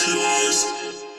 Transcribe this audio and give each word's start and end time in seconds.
Tears. 0.00 1.09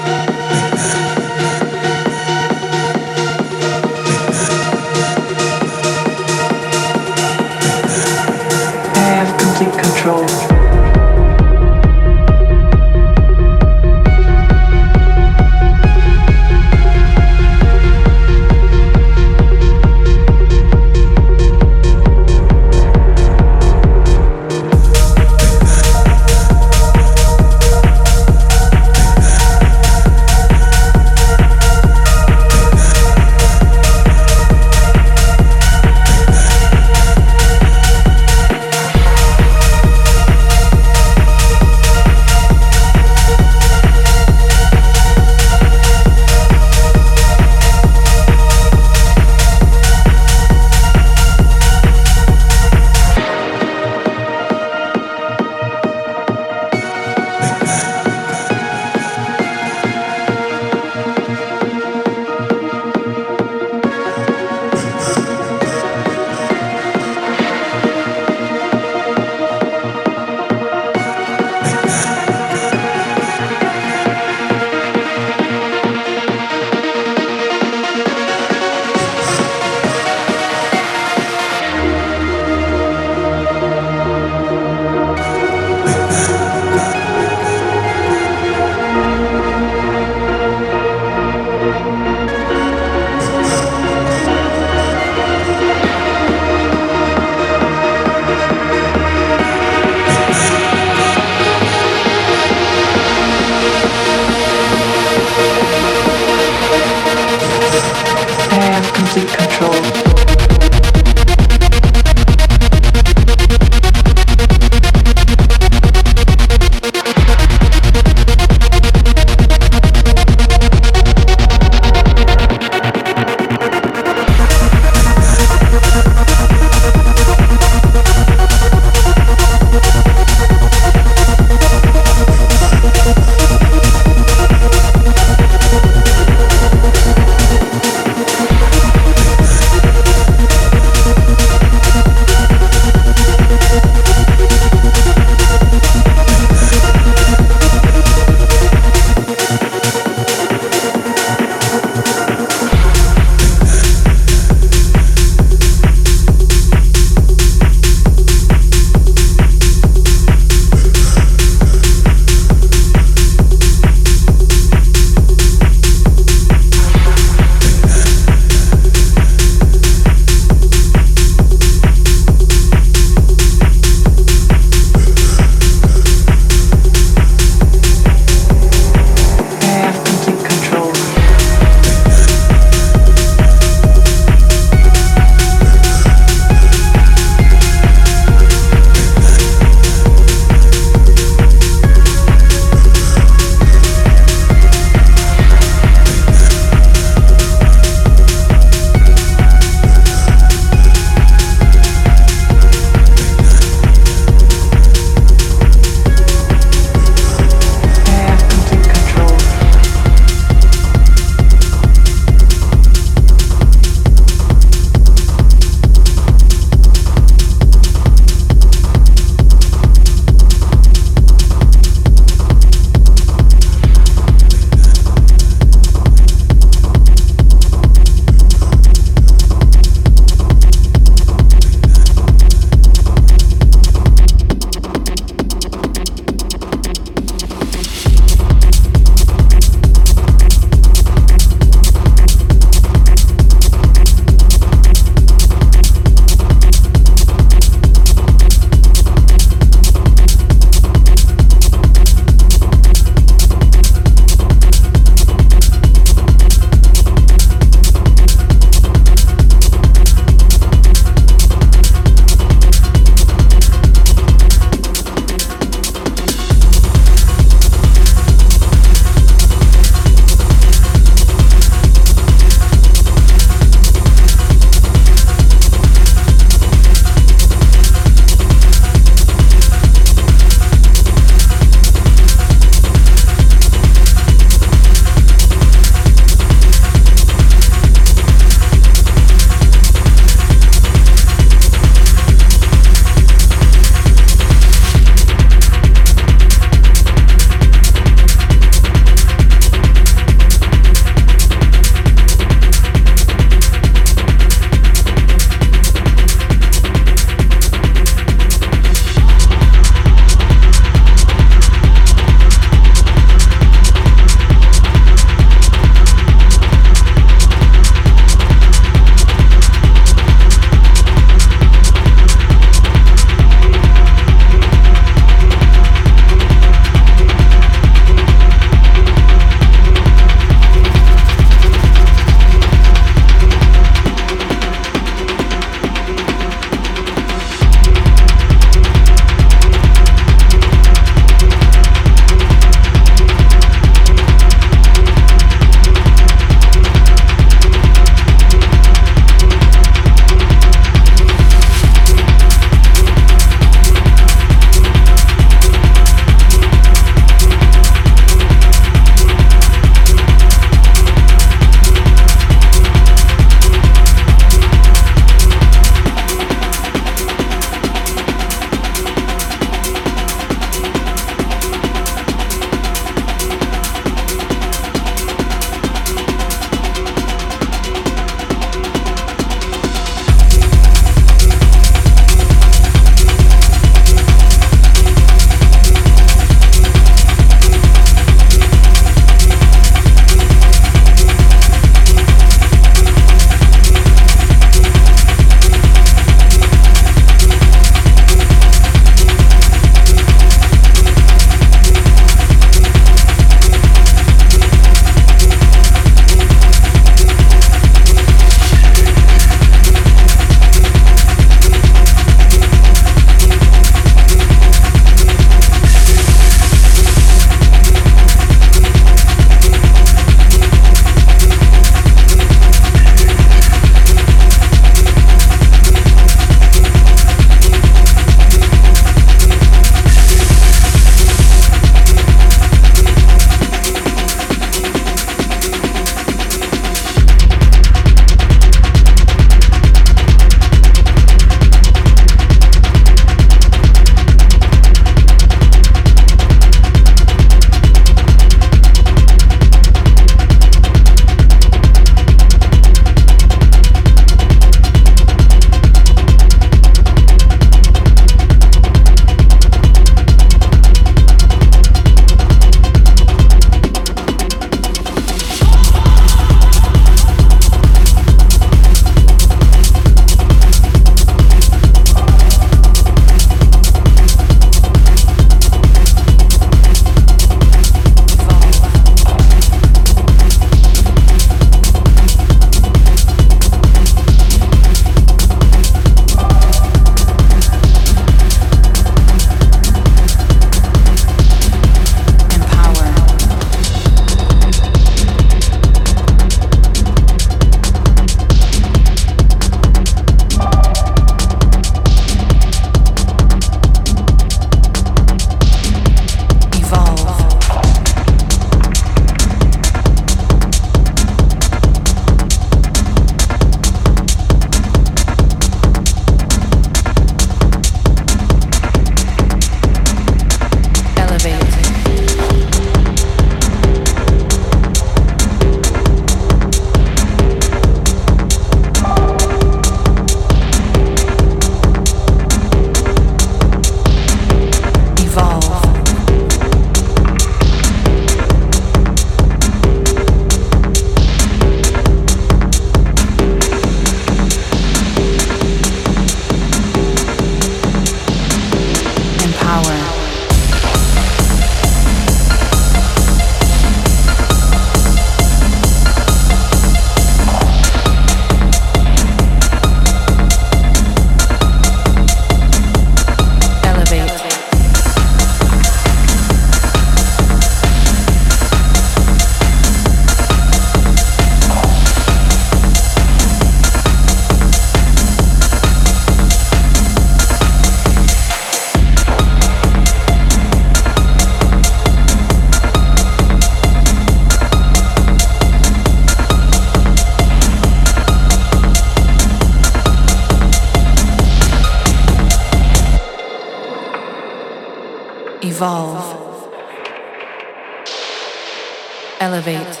Elevate. 599.40 600.00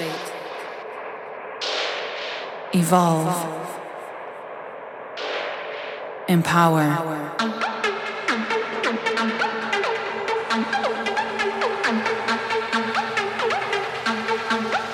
Evolve. 2.72 3.34
Empower. 6.28 6.84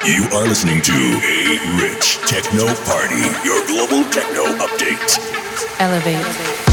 You 0.06 0.24
are 0.32 0.46
listening 0.46 0.82
to 0.82 0.92
A 0.92 1.58
Rich 1.80 2.18
Techno 2.26 2.66
Party, 2.84 3.22
your 3.44 3.64
global 3.66 4.02
techno 4.10 4.44
update. 4.58 5.18
Elevate. 5.78 6.16
Evolve. 6.16 6.69